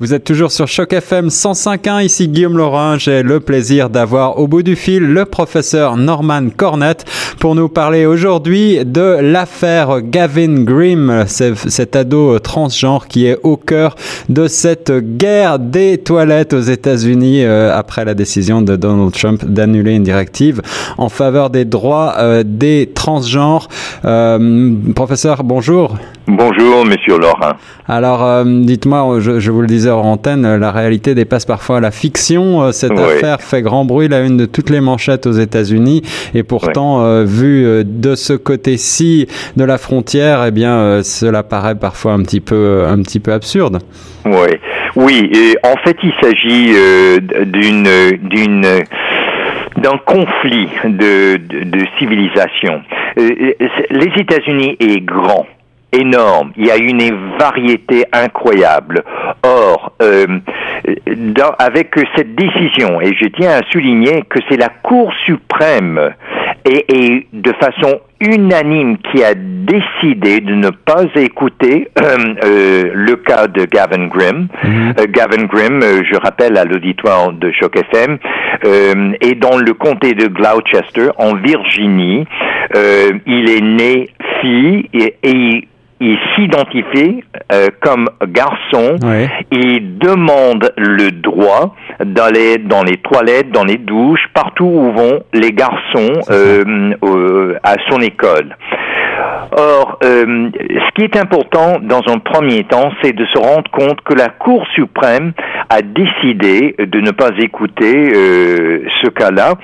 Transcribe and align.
Vous 0.00 0.14
êtes 0.14 0.24
toujours 0.24 0.50
sur 0.50 0.66
Choc 0.66 0.94
FM 0.94 1.28
105.1, 1.28 2.04
ici 2.04 2.26
Guillaume 2.26 2.56
Laurin. 2.56 2.98
J'ai 2.98 3.22
le 3.22 3.38
plaisir 3.40 3.88
d'avoir 3.88 4.38
au 4.38 4.48
bout 4.48 4.62
du 4.62 4.74
fil 4.74 5.02
le 5.02 5.26
professeur 5.26 5.96
Norman 5.96 6.48
Cornett 6.56 7.04
pour 7.38 7.54
nous 7.54 7.68
parler 7.68 8.06
aujourd'hui 8.06 8.84
de 8.84 9.18
l'affaire 9.20 10.00
Gavin 10.00 10.64
Grimm, 10.64 11.24
cet 11.26 11.94
ado 11.94 12.38
transgenre 12.40 13.06
qui 13.06 13.26
est 13.26 13.38
au 13.44 13.56
cœur 13.56 13.94
de 14.28 14.48
cette 14.48 14.90
guerre 14.92 15.58
des 15.58 15.98
toilettes 15.98 16.54
aux 16.54 16.60
États-Unis 16.60 17.44
euh, 17.44 17.72
après 17.72 18.04
la 18.04 18.14
décision 18.14 18.62
de 18.62 18.74
Donald 18.76 19.12
Trump 19.12 19.44
d'annuler 19.44 19.92
une 19.92 20.02
directive 20.04 20.62
en 20.98 21.10
faveur 21.10 21.50
des 21.50 21.66
droits 21.66 22.14
euh, 22.18 22.42
des 22.44 22.90
transgenres. 22.92 23.68
Euh, 24.04 24.72
professeur, 24.96 25.44
bonjour. 25.44 25.96
Bonjour, 26.26 26.86
monsieur 26.86 27.18
Laurin. 27.18 27.52
Alors, 27.88 28.44
dites-moi, 28.44 29.18
je, 29.18 29.40
je 29.40 29.50
vous 29.50 29.60
le 29.60 29.66
disais 29.82 29.90
en 29.90 30.02
antenne, 30.02 30.56
la 30.56 30.70
réalité 30.70 31.14
dépasse 31.14 31.44
parfois 31.44 31.80
la 31.80 31.90
fiction. 31.90 32.62
Euh, 32.62 32.72
cette 32.72 32.92
affaire 32.92 33.40
fait 33.40 33.62
grand 33.62 33.84
bruit, 33.84 34.08
la 34.08 34.20
une 34.20 34.36
de 34.36 34.46
toutes 34.46 34.70
les 34.70 34.80
manchettes 34.80 35.26
aux 35.26 35.32
États-Unis, 35.32 36.02
et 36.34 36.42
pourtant, 36.42 37.02
euh, 37.02 37.24
vu 37.24 37.64
euh, 37.64 37.82
de 37.84 38.14
ce 38.14 38.32
côté-ci 38.32 39.26
de 39.56 39.64
la 39.64 39.78
frontière, 39.78 40.44
eh 40.46 40.50
bien, 40.50 41.02
cela 41.02 41.42
paraît 41.42 41.74
parfois 41.74 42.12
un 42.12 42.22
petit 42.22 42.40
peu, 42.40 42.84
un 42.88 43.02
petit 43.02 43.20
peu 43.20 43.32
absurde. 43.32 43.78
Oui, 44.24 44.52
oui. 44.96 45.30
Et 45.34 45.56
en 45.66 45.76
fait, 45.84 45.96
il 46.02 46.12
s'agit 46.22 46.72
d'une, 47.46 47.88
d'une 48.22 48.66
d'un 49.76 49.98
conflit 50.04 50.68
de, 50.84 51.38
de, 51.38 51.64
de 51.64 51.84
civilisation. 51.98 52.82
les 53.16 54.12
États-Unis 54.20 54.76
est 54.78 55.00
grand 55.00 55.46
énorme. 55.92 56.52
Il 56.56 56.66
y 56.66 56.70
a 56.70 56.76
une 56.76 57.02
variété 57.38 58.04
incroyable. 58.12 59.04
Or, 59.42 59.92
euh, 60.02 60.26
dans, 61.06 61.52
avec 61.58 61.94
cette 62.16 62.34
décision, 62.34 63.00
et 63.00 63.14
je 63.14 63.28
tiens 63.28 63.50
à 63.50 63.70
souligner 63.70 64.22
que 64.28 64.38
c'est 64.48 64.56
la 64.56 64.68
Cour 64.68 65.12
suprême 65.24 66.00
et, 66.64 66.84
et, 66.88 67.26
de 67.32 67.52
façon 67.52 68.00
unanime 68.20 68.98
qui 68.98 69.22
a 69.24 69.34
décidé 69.34 70.40
de 70.40 70.54
ne 70.54 70.70
pas 70.70 71.04
écouter 71.16 71.88
euh, 72.00 72.16
euh, 72.44 72.90
le 72.94 73.16
cas 73.16 73.48
de 73.48 73.64
Gavin 73.64 74.06
Grimm. 74.06 74.46
Mhm. 74.62 74.94
Euh, 74.98 75.06
Gavin 75.08 75.44
Grimm, 75.44 75.80
je 75.82 76.16
rappelle 76.16 76.56
à 76.56 76.64
l'auditoire 76.64 77.32
de 77.32 77.50
Choc 77.52 77.76
FM, 77.76 78.18
est 79.20 79.34
dans 79.34 79.56
le 79.56 79.74
comté 79.74 80.14
de 80.14 80.28
Gloucester, 80.28 81.10
en 81.18 81.34
Virginie. 81.34 82.26
il 83.26 83.50
est 83.50 83.60
né 83.60 84.08
fille 84.40 84.88
et, 84.92 85.16
et 85.22 85.68
il 86.02 86.18
s'identifie 86.34 87.22
euh, 87.52 87.68
comme 87.80 88.08
garçon, 88.26 88.96
il 89.52 89.98
demande 89.98 90.72
le 90.76 91.12
droit 91.12 91.76
d'aller 92.04 92.58
dans 92.58 92.82
les 92.82 92.96
toilettes, 92.96 93.52
dans 93.52 93.64
les 93.64 93.78
douches, 93.78 94.26
partout 94.34 94.64
où 94.64 94.92
vont 94.92 95.22
les 95.32 95.52
garçons 95.52 96.12
euh, 96.30 97.54
à 97.62 97.74
son 97.88 98.00
école. 98.00 98.56
Or, 99.52 99.98
euh, 100.02 100.50
ce 100.58 100.94
qui 100.96 101.02
est 101.02 101.16
important 101.16 101.78
dans 101.80 102.02
un 102.08 102.18
premier 102.18 102.64
temps, 102.64 102.90
c'est 103.02 103.12
de 103.12 103.24
se 103.26 103.38
rendre 103.38 103.70
compte 103.70 104.00
que 104.00 104.14
la 104.14 104.28
Cour 104.28 104.66
suprême 104.74 105.32
a 105.68 105.82
décidé 105.82 106.74
de 106.78 107.00
ne 107.00 107.12
pas 107.12 107.30
écouter 107.38 108.12
ce 109.02 109.08
cas-là, 109.08 109.54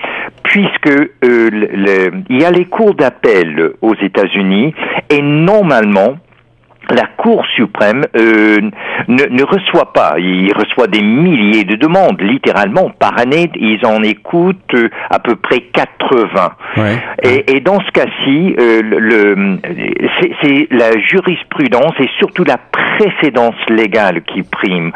puisque 0.45 1.11
il 1.23 2.41
y 2.41 2.45
a 2.45 2.51
les 2.51 2.67
cours 2.67 2.95
d'appel 2.95 3.73
aux 3.83 3.95
États-Unis 3.95 4.75
et 5.11 5.23
normalement, 5.23 6.17
la 6.91 7.07
Cour 7.17 7.45
suprême 7.55 8.05
euh, 8.17 8.59
ne, 9.09 9.25
ne, 9.25 9.43
reçoit 9.43 9.93
pas, 9.93 10.15
il 10.19 10.53
reçoit 10.53 10.87
des 10.87 11.03
milliers 11.03 11.65
de 11.65 11.77
demandes, 11.77 12.21
littéralement 12.21 12.91
par 12.91 13.19
année, 13.19 13.51
ils 13.57 13.85
en 13.85 14.03
écoutent 14.03 14.75
euh, 14.75 14.89
à 15.11 15.19
peu 15.19 15.37
près 15.37 15.61
80. 15.73 16.53
Et, 17.23 17.57
et, 17.57 17.61
dans 17.61 17.81
ce 17.81 17.91
cas-ci, 17.91 18.57
euh, 18.59 18.83
le, 18.83 19.59
c'est 20.43 20.69
la 20.71 20.99
jurisprudence 21.01 21.95
et 21.99 22.09
surtout 22.19 22.45
la 22.45 22.57
précédence 22.57 23.57
légale 23.69 24.23
qui 24.23 24.43
prime. 24.43 24.93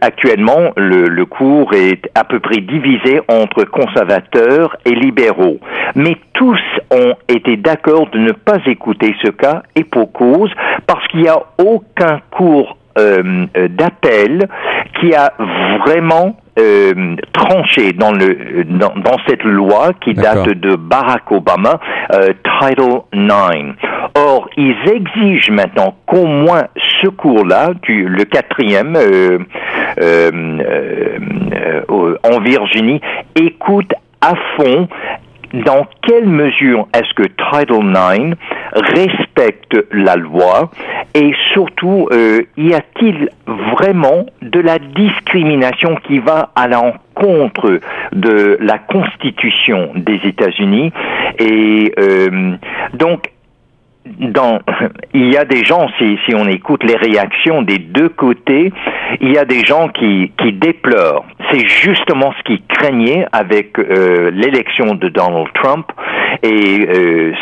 Actuellement, 0.00 0.72
le, 0.76 1.08
le 1.08 1.24
cours 1.26 1.72
est 1.74 2.10
à 2.14 2.24
peu 2.24 2.40
près 2.40 2.60
divisé 2.60 3.20
entre 3.28 3.64
conservateurs 3.64 4.76
et 4.84 4.94
libéraux. 4.94 5.58
Mais 5.94 6.16
tous 6.32 6.60
ont 6.90 7.14
été 7.28 7.56
d'accord 7.56 8.10
de 8.10 8.18
ne 8.18 8.32
pas 8.32 8.58
écouter 8.66 9.14
ce 9.22 9.30
cas 9.30 9.62
et 9.76 9.84
pour 9.84 10.12
cause, 10.12 10.50
parce 10.86 11.03
qu'il 11.14 11.22
n'y 11.22 11.28
a 11.28 11.40
aucun 11.58 12.20
cours 12.30 12.76
euh, 12.98 13.46
euh, 13.56 13.68
d'appel 13.68 14.48
qui 15.00 15.14
a 15.14 15.32
vraiment 15.84 16.36
euh, 16.58 17.16
tranché 17.32 17.92
dans 17.92 18.12
le 18.12 18.64
dans, 18.64 18.92
dans, 18.94 19.16
cette 19.26 19.42
loi 19.42 19.90
qui 20.00 20.14
date 20.14 20.48
de 20.48 20.76
Barack 20.76 21.30
Obama, 21.32 21.80
euh, 22.12 22.32
Title 22.60 23.00
IX. 23.12 23.74
Or, 24.14 24.48
ils 24.56 24.76
exigent 24.86 25.50
maintenant 25.50 25.96
qu'au 26.06 26.26
moins 26.26 26.66
ce 27.02 27.08
cours-là, 27.08 27.70
le 27.88 28.24
quatrième 28.24 28.96
en 32.22 32.40
Virginie, 32.40 33.00
écoute 33.34 33.92
à 34.20 34.34
fond 34.56 34.88
dans 35.62 35.86
quelle 36.02 36.26
mesure 36.26 36.88
est-ce 36.92 37.14
que 37.14 37.22
Title 37.22 37.84
IX 37.94 38.34
respecte 38.72 39.76
la 39.92 40.16
loi 40.16 40.70
et 41.14 41.32
surtout 41.52 42.08
euh, 42.10 42.42
y 42.56 42.74
a-t-il 42.74 43.28
vraiment 43.46 44.26
de 44.42 44.60
la 44.60 44.78
discrimination 44.78 45.96
qui 46.06 46.18
va 46.18 46.50
à 46.56 46.66
l'encontre 46.66 47.78
de 48.12 48.58
la 48.60 48.78
Constitution 48.78 49.92
des 49.94 50.20
États-Unis? 50.24 50.92
Et 51.38 51.92
euh, 51.98 52.56
donc 52.94 53.30
il 54.06 55.32
y 55.32 55.36
a 55.36 55.44
des 55.44 55.64
gens, 55.64 55.88
si, 55.98 56.34
on 56.34 56.46
écoute 56.46 56.82
les 56.84 56.96
réactions 56.96 57.62
des 57.62 57.78
deux 57.78 58.10
côtés, 58.10 58.72
il 59.20 59.32
y 59.32 59.38
a 59.38 59.44
des 59.44 59.64
gens 59.64 59.88
qui, 59.88 60.30
déplorent. 60.52 61.24
C'est 61.50 61.66
justement 61.66 62.32
ce 62.38 62.42
qu'ils 62.42 62.62
craignaient 62.66 63.26
avec 63.32 63.78
euh, 63.78 64.30
l'élection 64.30 64.94
de 64.94 65.08
Donald 65.08 65.48
Trump 65.54 65.90
et 66.42 66.86
euh, 66.88 67.32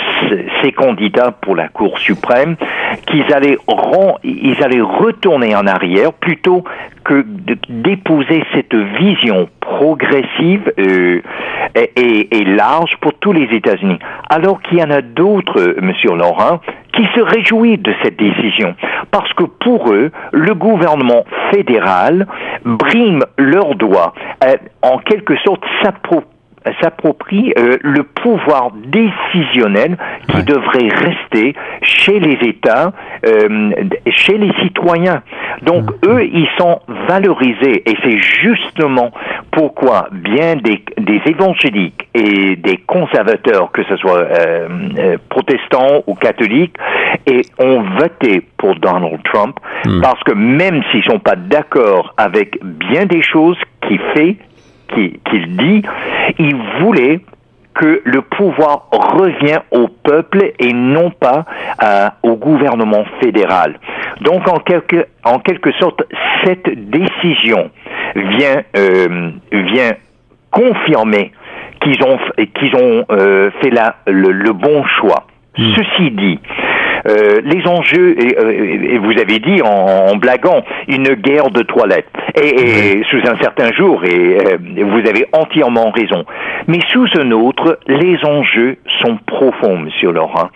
ses 0.63 0.73
candidats 0.73 1.33
pour 1.33 1.57
la 1.57 1.69
Cour 1.69 1.99
suprême, 1.99 2.57
qu'ils 3.07 3.33
allaient, 3.33 3.59
ils 4.23 4.63
allaient 4.63 4.81
retourner 4.81 5.55
en 5.57 5.67
arrière 5.67 6.13
plutôt 6.13 6.65
que 7.05 7.25
d'épouser 7.69 8.45
cette 8.55 8.75
vision 8.75 9.49
progressive 9.61 10.73
euh, 10.79 11.21
et, 11.75 12.37
et, 12.37 12.45
large 12.45 12.97
pour 13.01 13.15
tous 13.15 13.33
les 13.33 13.49
États-Unis. 13.55 13.99
Alors 14.29 14.61
qu'il 14.63 14.79
y 14.79 14.83
en 14.83 14.91
a 14.91 15.01
d'autres, 15.01 15.61
euh, 15.61 15.77
Monsieur 15.81 16.15
Laurent, 16.15 16.52
qui 16.93 17.05
se 17.15 17.21
réjouissent 17.21 17.83
de 17.83 17.95
cette 18.03 18.19
décision, 18.19 18.75
parce 19.11 19.33
que 19.35 19.45
pour 19.45 19.93
eux, 19.93 20.11
le 20.33 20.55
gouvernement 20.55 21.25
fédéral 21.53 22.27
brime 22.65 23.25
leurs 23.39 23.75
doigts, 23.75 24.13
euh, 24.45 24.57
en 24.83 24.99
quelque 24.99 25.37
sorte 25.39 25.63
s'approprie 25.83 26.32
s'approprie 26.81 27.53
euh, 27.59 27.79
le 27.81 28.03
pouvoir 28.03 28.71
décisionnel 28.87 29.97
qui 30.29 30.43
devrait 30.45 30.89
rester 30.89 31.55
chez 31.83 32.21
les 32.21 32.39
États, 32.49 32.93
euh, 33.27 33.71
chez 34.11 34.39
les 34.39 34.53
citoyens. 34.63 35.23
Donc 35.63 35.91
eux, 36.07 36.25
ils 36.25 36.49
sont 36.59 36.81
valorisés 37.09 37.83
et 37.89 37.97
c'est 38.03 38.19
justement 38.21 39.11
pourquoi 39.51 40.09
bien 40.13 40.57
des, 40.57 40.83
des, 40.99 41.21
évangéliques 41.27 42.09
et 42.15 42.57
des 42.57 42.79
conservateurs, 42.79 43.71
que 43.73 43.83
ce 43.85 43.97
soit 43.97 44.19
euh, 44.19 44.69
euh 44.99 45.17
protestants 45.29 46.03
ou 46.07 46.15
catholiques, 46.15 46.77
et 47.27 47.43
ont 47.59 47.83
voté 47.99 48.43
pour 48.57 48.75
Donald 48.77 49.21
Trump 49.25 49.57
hmm. 49.85 50.01
parce 50.01 50.23
que 50.25 50.33
même 50.33 50.83
s'ils 50.91 51.05
sont 51.05 51.19
pas 51.19 51.37
d'accord 51.37 52.15
avec 52.17 52.59
bien 52.63 53.07
des 53.07 53.23
choses 53.23 53.59
qu'il 53.87 54.01
fait, 54.15 54.37
qu'il 54.95 55.57
dit, 55.57 55.83
il 56.39 56.57
voulait 56.81 57.21
que 57.75 58.03
le 58.05 58.23
pouvoir 58.23 58.89
revient 58.93 59.61
au 59.71 59.89
peuple 59.89 60.53
et 60.59 60.73
non 60.73 61.11
pas 61.11 61.45
euh, 61.83 62.09
au 62.23 62.37
gouvernement 62.37 63.05
fédéral. 63.21 63.79
Donc 64.21 64.47
en 64.49 64.59
quelque, 64.59 65.07
en 65.25 65.39
quelque 65.39 65.73
sorte, 65.73 66.03
cette 66.45 66.69
décision 66.91 67.71
vient, 68.15 68.63
euh, 68.77 69.31
vient 69.53 69.93
confirmer 70.51 71.33
qu'ils 71.81 72.03
ont, 72.05 72.19
qu'ils 72.55 72.77
ont 72.77 73.05
euh, 73.11 73.51
fait 73.61 73.71
la, 73.71 73.97
le, 74.07 74.53
bon 74.53 74.85
choix. 75.01 75.27
Hmm. 75.57 75.73
Ceci 75.75 76.11
dit, 76.11 76.39
euh, 77.07 77.41
les 77.45 77.67
enjeux, 77.67 78.15
et, 78.19 78.95
et, 78.95 78.99
vous 78.99 79.19
avez 79.19 79.39
dit 79.39 79.61
en, 79.63 80.13
en, 80.13 80.17
blaguant, 80.17 80.63
une 80.89 81.15
guerre 81.15 81.51
de 81.51 81.63
toilettes. 81.63 82.07
Et, 82.41 82.99
et 82.99 83.03
sous 83.11 83.19
un 83.29 83.37
certain 83.41 83.73
jour, 83.73 84.05
et 84.05 84.39
euh, 84.39 84.57
vous 84.85 85.09
avez 85.09 85.27
entièrement 85.33 85.91
raison. 85.91 86.25
Mais 86.69 86.81
sous 86.91 87.07
un 87.19 87.31
autre, 87.33 87.79
les 87.89 88.17
enjeux 88.25 88.77
sont 89.03 89.19
profonds, 89.27 89.79
Monsieur 89.79 90.13
Laurent, 90.13 90.49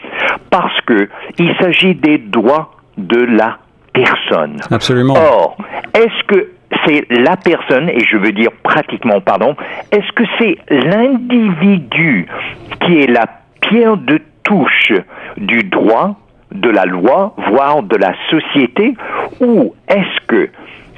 parce 0.51 0.81
que 0.83 1.09
il 1.39 1.55
s'agit 1.61 1.95
des 1.95 2.19
droits 2.19 2.71
de 2.97 3.21
la 3.25 3.59
personne. 3.93 4.59
Absolument. 4.71 5.15
Or, 5.15 5.57
est-ce 5.95 6.25
que 6.27 6.51
c'est 6.87 7.07
la 7.11 7.37
personne, 7.37 7.89
et 7.89 8.01
je 8.01 8.17
veux 8.17 8.33
dire 8.33 8.51
pratiquement, 8.63 9.21
pardon, 9.21 9.57
est-ce 9.93 10.13
que 10.13 10.25
c'est 10.39 10.59
l'individu 10.71 12.27
qui 12.85 13.01
est 13.01 13.07
la 13.07 13.27
pierre 13.61 13.97
de 13.97 14.21
touche 14.43 14.93
du 15.37 15.65
droit, 15.65 16.17
de 16.53 16.71
la 16.71 16.85
loi, 16.85 17.35
voire 17.51 17.83
de 17.83 17.97
la 17.97 18.13
société, 18.31 18.95
ou 19.41 19.75
est-ce 19.89 20.27
que 20.27 20.49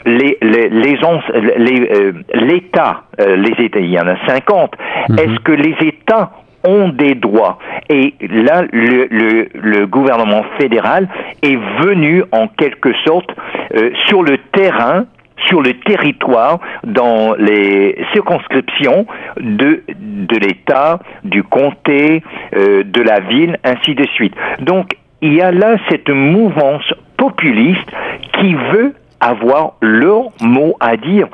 les, 0.04 0.38
les, 0.40 0.68
les, 0.68 1.90
euh, 1.90 2.12
l'État, 2.34 3.02
euh, 3.20 3.36
les 3.36 3.64
États, 3.64 3.80
il 3.80 3.90
y 3.90 3.98
en 3.98 4.06
a 4.06 4.16
50, 4.26 4.76
mhm. 5.08 5.18
est-ce 5.18 5.40
que 5.40 5.52
les 5.52 5.76
États 5.86 6.30
ont 6.66 6.88
des 6.88 7.14
droits? 7.14 7.58
Et 7.88 8.14
là, 8.20 8.62
le, 8.72 9.06
le, 9.10 9.48
le, 9.54 9.86
gouvernement 9.86 10.44
fédéral 10.58 11.08
est 11.42 11.58
venu 11.82 12.24
en 12.32 12.48
quelque 12.48 12.92
sorte 13.04 13.30
euh, 13.74 13.90
sur 14.06 14.22
le 14.22 14.38
terrain 14.52 15.06
sur 15.46 15.62
le 15.62 15.74
territoire, 15.80 16.58
dans 16.84 17.34
les 17.34 17.96
circonscriptions 18.12 19.06
de, 19.40 19.82
de 19.88 20.36
l'État, 20.36 20.98
du 21.24 21.42
comté, 21.42 22.22
euh, 22.56 22.82
de 22.84 23.02
la 23.02 23.20
ville, 23.20 23.58
ainsi 23.64 23.94
de 23.94 24.06
suite. 24.08 24.34
Donc, 24.60 24.90
il 25.20 25.34
y 25.34 25.40
a 25.40 25.50
là 25.50 25.76
cette 25.88 26.10
mouvance 26.10 26.92
populiste 27.16 27.90
qui 28.38 28.54
veut 28.54 28.94
avoir 29.20 29.74
leur 29.80 30.24
mot 30.40 30.76
à 30.80 30.96
dire. 30.96 31.26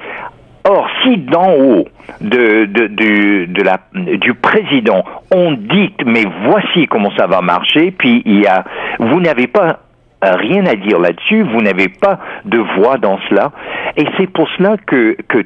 Or, 0.67 0.89
si 1.03 1.19
d'en 1.19 1.53
haut 1.53 1.85
de, 2.23 2.65
de, 2.65 2.87
de, 2.87 3.45
de, 3.47 3.63
la, 3.63 3.81
du 3.93 4.33
président 4.33 5.05
on 5.31 5.53
dit 5.53 5.93
mais 6.07 6.25
voici 6.47 6.87
comment 6.87 7.11
ça 7.17 7.27
va 7.27 7.43
marcher, 7.43 7.91
puis 7.91 8.23
il 8.25 8.41
y 8.41 8.47
a, 8.47 8.65
vous 8.99 9.21
n'avez 9.21 9.47
pas 9.47 9.81
rien 10.23 10.65
à 10.67 10.75
dire 10.75 10.99
là-dessus, 10.99 11.43
vous 11.43 11.61
n'avez 11.61 11.89
pas 11.89 12.19
de 12.45 12.59
voix 12.59 12.97
dans 12.97 13.19
cela, 13.29 13.53
et 13.97 14.07
c'est 14.17 14.31
pour 14.31 14.49
cela 14.57 14.77
que, 14.87 15.17
que 15.29 15.45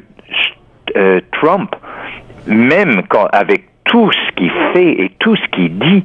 euh, 0.97 1.21
Trump, 1.33 1.75
même 2.47 3.03
quand, 3.09 3.27
avec 3.33 3.65
tout 3.85 4.11
ce 4.13 4.33
qu'il 4.37 4.53
fait 4.73 5.03
et 5.03 5.11
tout 5.19 5.37
ce 5.37 5.47
qu'il 5.49 5.79
dit, 5.79 6.05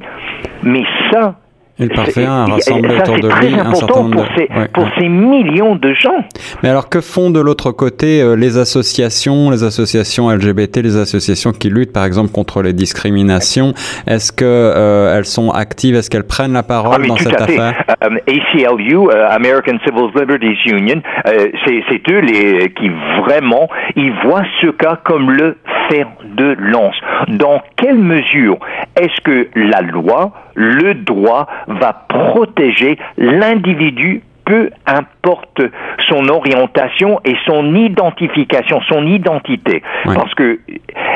mais 0.62 0.84
ça, 1.10 1.36
il 1.78 1.88
parvient 1.88 2.32
à 2.32 2.44
rassembler 2.46 2.96
autour 2.96 3.18
de 3.18 3.28
lui 3.28 3.54
un 3.54 3.74
certain 3.74 4.02
nombre 4.02 4.24
pour, 4.24 4.26
ces, 4.36 4.48
pour 4.72 4.88
ces 4.96 5.08
millions 5.08 5.74
de 5.74 5.92
gens. 5.94 6.24
Mais 6.62 6.68
alors 6.68 6.88
que 6.88 7.00
font 7.00 7.30
de 7.30 7.40
l'autre 7.40 7.72
côté 7.72 8.22
euh, 8.22 8.36
les 8.36 8.58
associations, 8.58 9.50
les 9.50 9.64
associations 9.64 10.30
LGBT, 10.30 10.78
les 10.78 10.96
associations 10.96 11.52
qui 11.52 11.70
luttent 11.70 11.92
par 11.92 12.04
exemple 12.04 12.30
contre 12.30 12.62
les 12.62 12.72
discriminations? 12.72 13.72
Est-ce 14.06 14.30
que 14.30 14.44
euh, 14.44 15.16
elles 15.16 15.24
sont 15.24 15.50
actives? 15.50 15.96
Est-ce 15.96 16.10
qu'elles 16.10 16.26
prennent 16.26 16.52
la 16.52 16.62
parole 16.62 17.02
ah, 17.04 17.08
dans 17.08 17.16
cette 17.16 17.40
affaire? 17.40 17.84
Um, 18.02 18.18
ACLU, 18.28 19.08
uh, 19.10 19.30
American 19.30 19.78
Civil 19.84 20.10
Liberties 20.14 20.58
Union, 20.66 21.02
euh, 21.26 21.48
c'est 21.66 22.10
eux 22.10 22.20
les 22.20 22.70
qui 22.70 22.90
vraiment 23.20 23.68
ils 23.96 24.12
voient 24.24 24.44
ce 24.60 24.68
cas 24.68 24.98
comme 25.02 25.30
le 25.30 25.56
fer 25.88 26.06
de 26.36 26.56
lance. 26.58 26.96
Dans 27.28 27.62
quelle 27.76 27.98
mesure 27.98 28.58
est-ce 28.96 29.20
que 29.22 29.48
la 29.54 29.80
loi, 29.80 30.32
le 30.54 30.94
droit 30.94 31.46
va 31.66 32.04
protéger 32.08 32.98
l'individu 33.16 34.22
peu 34.44 34.70
importe 34.86 35.62
son 36.08 36.28
orientation 36.28 37.20
et 37.24 37.34
son 37.46 37.74
identification, 37.74 38.80
son 38.88 39.06
identité. 39.06 39.82
Parce 40.04 40.34
que, 40.34 40.60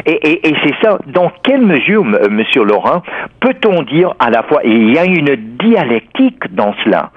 et, 0.07 0.49
et, 0.49 0.55
c'est 0.65 0.75
ça, 0.83 0.99
dans 1.07 1.31
quelle 1.43 1.61
mesure, 1.61 2.05
Monsieur 2.05 2.65
Laurent, 2.65 3.03
peut-on 3.41 3.83
dire 3.83 4.15
à 4.19 4.31
la 4.31 4.43
fois, 4.45 4.65
et 4.65 4.71
il 4.71 4.95
y 4.95 4.99
a 4.99 5.05
une 5.05 5.37
dialectique 5.59 6.55
dans 6.55 6.75
cela, 6.85 7.11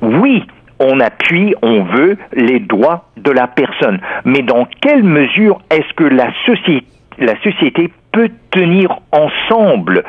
oui, 0.00 0.44
on 0.80 1.00
appuie, 1.00 1.54
on 1.62 1.82
veut 1.82 2.16
les 2.34 2.60
droits 2.60 3.08
de 3.16 3.32
la 3.32 3.48
personne, 3.48 4.00
mais 4.24 4.42
dans 4.42 4.66
quelle 4.80 5.02
mesure 5.02 5.60
est-ce 5.70 5.92
que 5.94 6.04
la 6.04 6.28
société, 6.46 6.86
la 7.18 7.34
société 7.42 7.92
peut 8.12 8.30
tenir 8.50 9.00
ensemble 9.12 10.04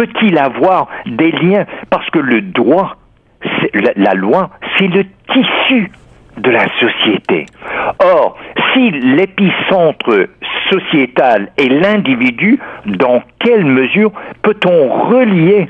peut-il 0.00 0.38
avoir 0.38 0.88
des 1.04 1.30
liens? 1.30 1.66
Parce 1.90 2.08
que 2.08 2.18
le 2.18 2.40
droit, 2.40 2.96
la, 3.96 4.14
loi, 4.14 4.48
c'est 4.78 4.86
le 4.86 5.04
tissu 5.30 5.90
de 6.38 6.50
la 6.50 6.64
société. 6.78 7.44
Or, 8.02 8.38
si 8.72 8.90
l'épicentre 8.92 10.28
sociétal 10.70 11.50
est 11.58 11.68
l'individu, 11.68 12.58
dans 12.86 13.22
quelle 13.40 13.66
mesure 13.66 14.12
peut-on 14.42 14.88
relier 14.88 15.68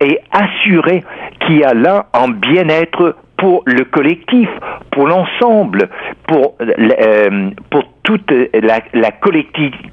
et 0.00 0.20
assurer 0.30 1.02
qu'il 1.40 1.58
y 1.58 1.64
a 1.64 1.74
là 1.74 2.06
un 2.14 2.28
bien-être 2.28 3.16
pour 3.42 3.64
le 3.66 3.84
collectif, 3.84 4.48
pour 4.92 5.08
l'ensemble, 5.08 5.88
pour, 6.28 6.54
euh, 6.60 7.50
pour 7.70 7.82
toute 8.04 8.32
la 8.54 9.10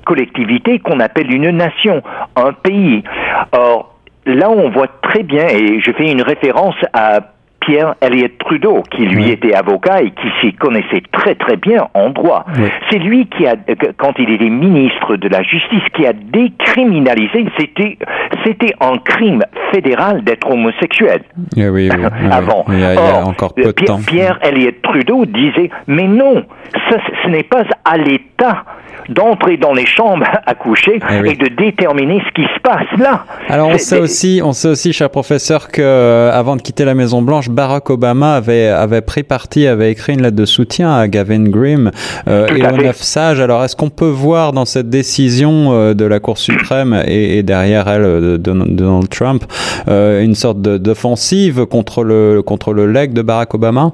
collectivité 0.06 0.78
qu'on 0.78 1.00
appelle 1.00 1.34
une 1.34 1.50
nation, 1.50 2.04
un 2.36 2.54
pays. 2.54 3.04
Or, 3.52 3.96
là, 4.28 4.52
on 4.52 4.70
voit 4.70 4.90
très 5.02 5.24
bien, 5.24 5.48
et 5.48 5.82
je 5.82 5.92
fais 5.94 6.12
une 6.12 6.22
référence 6.22 6.76
à 6.94 7.22
Pierre 7.70 7.94
Elliott 8.02 8.32
Trudeau, 8.40 8.84
qui 8.90 9.06
lui 9.06 9.30
était 9.30 9.54
avocat 9.54 10.02
et 10.02 10.10
qui 10.10 10.28
s'y 10.42 10.54
connaissait 10.54 11.04
très 11.12 11.36
très 11.36 11.56
bien 11.56 11.88
en 11.94 12.10
droit. 12.10 12.46
C'est 12.90 12.98
lui 12.98 13.28
qui 13.28 13.46
a, 13.46 13.56
quand 13.98 14.14
il 14.18 14.32
était 14.32 14.50
ministre 14.50 15.18
de 15.18 15.28
la 15.30 15.44
Justice, 15.44 15.84
qui 15.96 16.08
a 16.08 16.14
décriminalisé, 16.14 17.46
c'était, 17.60 18.00
c'était 18.44 18.74
un 18.82 18.98
crime 18.98 19.44
fédéral 19.72 20.24
d'être 20.24 20.50
homosexuel. 20.50 21.22
Oui, 21.56 21.68
oui, 21.68 21.90
Avant. 22.32 22.66
Il 22.70 22.80
y 22.80 22.84
a, 22.84 23.24
encore 23.24 23.54
peu 23.54 23.66
de 23.66 23.72
Pierre, 23.72 23.88
temps. 23.88 24.00
Pierre 24.06 24.40
Elliott 24.42 24.82
Trudeau 24.82 25.26
disait, 25.26 25.70
mais 25.86 26.08
non, 26.08 26.44
ça, 26.90 26.98
ce 27.24 27.30
n'est 27.30 27.44
pas 27.44 27.66
à 27.86 27.98
l'État 27.98 28.64
d'entrer 29.10 29.58
dans 29.58 29.74
les 29.74 29.86
chambres 29.86 30.26
à 30.46 30.56
coucher 30.56 31.00
eh 31.10 31.30
et 31.30 31.36
de 31.36 31.48
déterminer 31.48 32.22
ce 32.28 32.34
qui 32.34 32.48
se 32.54 32.60
passe 32.62 32.88
là. 32.98 33.26
Alors 33.48 33.70
on 33.70 33.78
sait 33.78 34.00
aussi, 34.00 34.42
on 34.44 34.54
sait 34.54 34.70
aussi, 34.70 34.94
cher 34.94 35.10
professeur, 35.10 35.70
que 35.70 35.82
euh, 35.82 36.32
avant 36.32 36.56
de 36.56 36.62
quitter 36.62 36.86
la 36.86 36.96
Maison 36.96 37.22
Blanche, 37.22 37.50
Barack 37.50 37.90
Obama 37.90 38.36
avait 38.36 38.68
avait 38.68 39.02
pris 39.02 39.24
parti, 39.24 39.68
avait 39.68 39.92
écrit 39.92 40.14
une 40.14 40.22
lettre 40.22 40.36
de 40.36 40.46
soutien 40.46 40.94
à 40.94 41.08
Gavin 41.08 41.44
Grimm 41.44 41.92
euh, 42.28 42.48
et 42.48 42.66
aux 42.66 42.78
neuf 42.78 42.98
sages. 42.98 43.40
Alors 43.40 43.64
est-ce 43.64 43.76
qu'on 43.76 43.90
peut 43.90 44.06
voir 44.10 44.54
dans 44.54 44.66
cette 44.66 44.90
décision 44.90 45.72
euh, 45.72 45.94
de 45.94 46.06
la 46.06 46.20
Cour 46.20 46.38
suprême 46.38 47.02
et, 47.08 47.44
derrière 47.44 47.88
elle 47.88 48.04
de, 48.04 48.38
Donald 48.38 49.10
Trump 49.10 49.44
une 49.88 50.36
sorte 50.36 50.62
d'offensive 50.62 51.66
contre 51.66 52.04
le 52.04 52.42
contre 52.42 52.74
le 52.74 52.86
leg 52.92 53.14
de 53.14 53.22
Barack 53.22 53.54
Obama? 53.54 53.92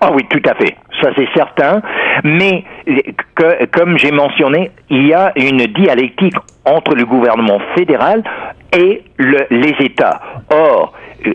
Ah 0.00 0.10
oui, 0.14 0.22
tout 0.30 0.42
à 0.48 0.54
fait 0.54 0.76
ça 1.02 1.10
c'est 1.16 1.28
certain, 1.34 1.80
mais 2.24 2.64
que, 3.34 3.66
comme 3.66 3.98
j'ai 3.98 4.10
mentionné, 4.10 4.70
il 4.90 5.06
y 5.06 5.14
a 5.14 5.32
une 5.36 5.66
dialectique 5.66 6.34
entre 6.64 6.94
le 6.94 7.04
gouvernement 7.04 7.60
fédéral 7.76 8.22
et 8.76 9.02
le, 9.16 9.46
les 9.50 9.74
États. 9.84 10.20
Or, 10.50 10.92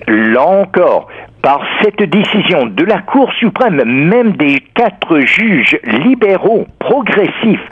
là 0.08 0.42
encore, 0.42 1.08
par 1.42 1.62
cette 1.82 2.02
décision 2.10 2.68
de 2.68 2.86
la 2.86 3.00
Cour 3.00 3.32
suprême, 3.34 3.84
même 3.86 4.32
des 4.34 4.60
quatre 4.74 5.20
juges 5.20 5.78
libéraux 5.84 6.66
progressifs, 6.80 7.70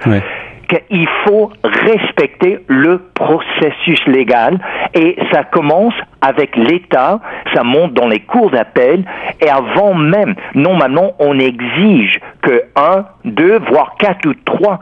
qu'il 0.71 1.07
faut 1.25 1.51
respecter 1.63 2.59
le 2.67 2.99
processus 3.13 3.99
légal. 4.07 4.59
Et 4.93 5.17
ça 5.31 5.43
commence 5.43 5.93
avec 6.21 6.55
l'État, 6.55 7.19
ça 7.53 7.63
monte 7.63 7.93
dans 7.93 8.07
les 8.07 8.19
cours 8.19 8.51
d'appel 8.51 9.03
et 9.39 9.49
avant 9.49 9.93
même, 9.93 10.35
normalement, 10.55 11.13
on 11.19 11.39
exige 11.39 12.19
que 12.41 12.63
un, 12.75 13.05
deux, 13.25 13.59
voire 13.69 13.95
quatre 13.97 14.25
ou 14.27 14.33
trois 14.45 14.79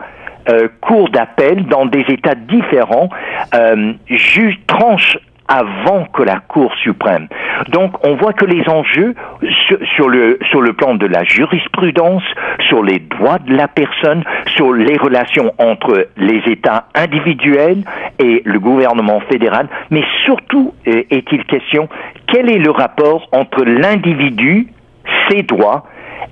euh, 0.49 0.67
cours 0.81 1.09
d'appel 1.09 1.65
dans 1.65 1.85
des 1.85 2.05
États 2.07 2.35
différents 2.35 3.09
euh, 3.53 3.93
tranchent 4.67 5.17
avant 5.49 6.05
que 6.05 6.23
la 6.23 6.39
Cour 6.39 6.73
suprême. 6.75 7.27
Donc 7.69 8.05
on 8.05 8.15
voit 8.15 8.33
que 8.33 8.45
les 8.45 8.69
enjeux 8.69 9.15
sur, 9.95 10.07
le, 10.07 10.39
sur 10.49 10.61
le 10.61 10.73
plan 10.73 10.95
de 10.95 11.07
la 11.07 11.23
jurisprudence, 11.23 12.23
sur 12.69 12.83
les 12.83 12.99
droits 12.99 13.39
de 13.39 13.53
la 13.53 13.67
personne, 13.67 14.23
sur 14.55 14.71
les 14.73 14.95
relations 14.97 15.51
entre 15.57 16.07
les 16.17 16.41
États 16.47 16.85
individuels 16.95 17.83
et 18.19 18.41
le 18.45 18.59
gouvernement 18.59 19.19
fédéral, 19.21 19.67
mais 19.89 20.03
surtout 20.25 20.73
euh, 20.87 21.03
est-il 21.09 21.43
question 21.45 21.89
quel 22.31 22.49
est 22.49 22.59
le 22.59 22.71
rapport 22.71 23.27
entre 23.31 23.63
l'individu, 23.63 24.67
ses 25.29 25.43
droits, 25.43 25.85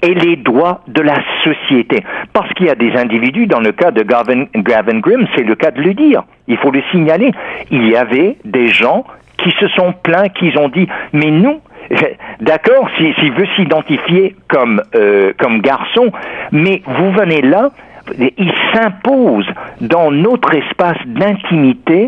et 0.04 0.14
les 0.14 0.36
droits 0.36 0.82
de 0.88 1.02
la 1.02 1.18
société? 1.44 2.04
Parce 2.34 2.54
qu'il 2.54 2.68
y 2.68 2.70
a 2.70 2.76
des 2.76 2.92
individus, 2.96 3.48
dans 3.48 3.60
le 3.60 3.72
cas 3.72 3.92
de 3.92 4.04
Gavin, 4.04 4.46
Gavin 4.56 5.00
Grimm, 5.00 5.26
c'est 5.36 5.44
le 5.44 5.56
cas 5.56 5.72
de 5.72 5.82
le 5.82 5.96
dire, 5.96 6.24
il 6.48 6.58
faut 6.58 6.72
le 6.72 6.82
signaler, 6.92 7.32
il 7.72 7.88
y 7.88 7.96
avait 7.96 8.38
des 8.46 8.68
gens 8.68 9.06
qui 9.38 9.52
se 9.60 9.68
sont 9.70 9.94
plaints, 10.04 10.30
qui 10.30 10.52
ont 10.58 10.70
dit, 10.70 10.88
mais 11.14 11.32
nous, 11.32 11.60
d'accord, 12.42 12.90
s'il 12.98 13.32
veut 13.34 13.48
s'identifier 13.56 14.36
comme, 14.48 14.82
euh, 14.96 15.34
comme 15.38 15.62
garçon, 15.62 16.12
mais 16.52 16.82
vous 16.86 17.12
venez 17.12 17.42
là, 17.42 17.70
il 18.38 18.54
s'impose 18.74 19.48
dans 19.82 20.12
notre 20.12 20.54
espace 20.56 20.98
d'intimité 21.06 22.08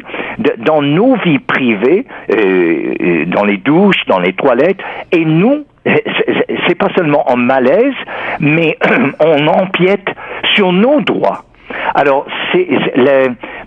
dans 0.60 0.82
nos 0.82 1.16
vies 1.18 1.40
privées, 1.40 2.06
euh, 2.32 3.26
dans 3.26 3.44
les 3.44 3.58
douches, 3.58 4.06
dans 4.08 4.20
les 4.20 4.34
toilettes, 4.34 4.80
et 5.12 5.26
nous, 5.26 5.66
c'est 5.86 6.78
pas 6.78 6.90
seulement 6.96 7.30
en 7.30 7.38
malaise, 7.38 7.96
mais 8.40 8.78
on 9.20 9.48
empiète 9.48 10.08
sur 10.56 10.72
nos 10.72 11.02
droits. 11.02 11.44
Alors, 11.96 12.26
c'est, 12.52 12.68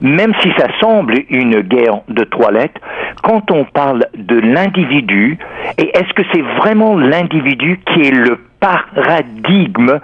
même 0.01 0.33
si 0.41 0.51
ça 0.59 0.67
semble 0.81 1.15
une 1.31 1.61
guerre 1.61 2.01
de 2.09 2.25
toilettes, 2.25 2.77
quand 3.23 3.51
on 3.51 3.65
parle 3.65 4.07
de 4.17 4.39
l'individu, 4.39 5.39
et 5.79 5.91
est-ce 5.97 6.13
que 6.15 6.23
c'est 6.33 6.43
vraiment 6.59 6.97
l'individu 6.97 7.81
qui 7.87 8.03
est 8.03 8.15
le 8.15 8.39
paradigme 8.61 9.99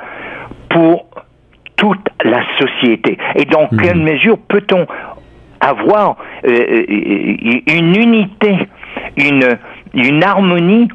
pour 0.71 1.07
toute 1.77 2.09
la 2.25 2.43
société? 2.59 3.19
Et 3.37 3.45
dans 3.45 3.69
hmm. 3.71 3.81
quelle 3.83 3.99
mesure 3.99 4.39
peut-on 4.49 4.87
avoir 5.61 6.17
euh, 6.47 6.51
euh, 6.51 6.85
une 6.89 7.97
unité, 7.97 8.69
une, 9.17 9.59
une 9.95 10.23
harmonie 10.23 10.89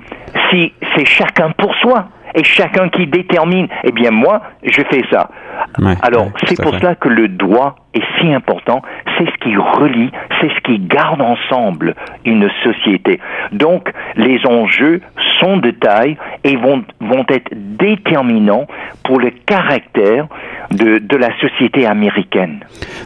si 0.50 0.74
c'est 0.96 1.06
chacun 1.06 1.52
pour 1.52 1.76
soi 1.76 2.08
et 2.36 2.44
chacun 2.44 2.90
qui 2.90 3.06
détermine, 3.08 3.68
eh 3.84 3.92
bien 3.92 4.12
moi, 4.12 4.42
je 4.64 4.82
fais 4.90 5.04
ça. 5.12 5.30
Alors, 6.02 6.30
c'est 6.46 6.62
pour 6.62 6.74
cela 6.76 6.96
que 6.96 7.10
le 7.10 7.28
droit 7.28 7.76
est 7.94 8.04
si 8.20 8.34
important, 8.34 8.82
c'est 9.18 9.26
ce 9.26 9.38
qui 9.38 9.56
relie, 9.56 10.12
c'est 10.40 10.50
ce 10.50 10.60
qui 10.62 10.80
garde 10.80 11.22
ensemble 11.22 11.96
une 12.26 12.50
société. 12.64 13.20
Donc, 13.52 13.92
les 14.16 14.40
enjeux 14.46 15.02
sont 15.40 15.58
de 15.58 15.72
taille 15.72 16.18
et 16.44 16.56
vont, 16.56 16.84
vont 17.00 17.26
être 17.30 17.50
déterminants 17.54 18.68
pour 19.04 19.20
le 19.20 19.32
caractère 19.32 20.28
de, 20.72 21.00
de 21.00 21.18
la 21.18 21.30
société 21.40 21.86
américaine. 21.86 22.60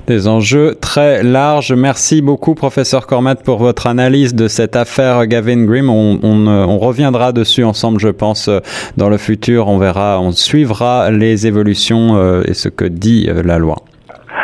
Des 0.08 0.28
enjeux 0.28 0.76
très 0.80 1.24
larges. 1.24 1.74
Merci 1.74 2.22
beaucoup, 2.22 2.56
professeur 2.56 3.08
Cormat, 3.08 3.36
pour 3.36 3.58
votre 3.58 3.88
analyse 3.88 4.36
de 4.36 4.48
cette 4.48 4.76
affaire 4.76 5.26
Gavin 5.28 5.66
Grimm. 5.66 5.90
On, 5.90 6.20
on, 6.24 6.48
on 6.48 6.78
reviendra 6.78 7.32
dessus 7.32 7.64
ensemble, 7.64 8.00
je 8.00 8.10
pense, 8.10 8.50
dans 8.98 9.10
le 9.10 9.18
futur. 9.18 9.68
On 9.68 9.78
verra, 9.78 10.20
on 10.22 10.32
suivra 10.32 11.12
les 11.12 11.48
évolutions 11.48 12.16
euh, 12.16 12.44
et 12.46 12.54
ce 12.54 12.70
que 12.70 12.86
dit 12.86 13.28
euh, 13.30 13.42
la 13.44 13.58
loi. 13.58 13.78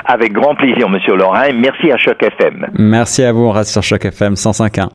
Avec 0.06 0.34
grand 0.34 0.56
plaisir, 0.56 0.90
Monsieur 0.90 1.16
Lorrain. 1.16 1.54
Merci 1.54 1.92
à 1.92 1.98
Choc 1.98 2.22
FM. 2.22 2.68
Merci 2.78 3.24
à 3.24 3.32
vous. 3.32 3.44
On 3.46 3.52
reste 3.52 3.72
sur 3.72 3.84
Choc 3.84 4.04
FM 4.06 4.34
105.1. 4.34 4.90